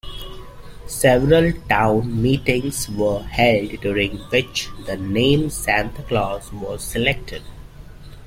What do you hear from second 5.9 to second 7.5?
Claus" was selected.